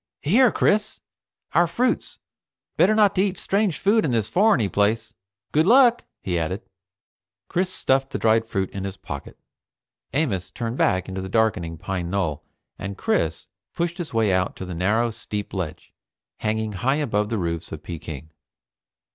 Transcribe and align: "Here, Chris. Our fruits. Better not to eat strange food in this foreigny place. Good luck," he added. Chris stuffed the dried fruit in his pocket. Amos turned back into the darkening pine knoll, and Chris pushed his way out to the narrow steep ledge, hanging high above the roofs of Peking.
"Here, 0.23 0.51
Chris. 0.51 0.99
Our 1.53 1.67
fruits. 1.67 2.17
Better 2.75 2.95
not 2.95 3.13
to 3.13 3.21
eat 3.21 3.37
strange 3.37 3.77
food 3.77 4.03
in 4.03 4.09
this 4.09 4.31
foreigny 4.31 4.67
place. 4.67 5.13
Good 5.51 5.67
luck," 5.67 6.03
he 6.23 6.39
added. 6.39 6.63
Chris 7.49 7.71
stuffed 7.71 8.09
the 8.09 8.17
dried 8.17 8.47
fruit 8.47 8.71
in 8.71 8.83
his 8.83 8.97
pocket. 8.97 9.37
Amos 10.11 10.49
turned 10.49 10.79
back 10.79 11.07
into 11.07 11.21
the 11.21 11.29
darkening 11.29 11.77
pine 11.77 12.09
knoll, 12.09 12.43
and 12.79 12.97
Chris 12.97 13.45
pushed 13.75 13.99
his 13.99 14.11
way 14.11 14.33
out 14.33 14.55
to 14.55 14.65
the 14.65 14.73
narrow 14.73 15.11
steep 15.11 15.53
ledge, 15.53 15.93
hanging 16.37 16.71
high 16.71 16.95
above 16.95 17.29
the 17.29 17.37
roofs 17.37 17.71
of 17.71 17.83
Peking. 17.83 18.31